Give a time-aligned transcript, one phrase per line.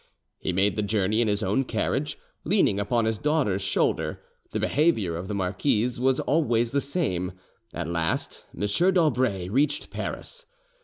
[0.39, 5.15] He made the journey in his own carriage, leaning upon his daughter's shoulder; the behaviour
[5.15, 7.33] of the marquise was always the same:
[7.71, 8.61] at last M.
[8.61, 10.47] d'Aubray reached Paris.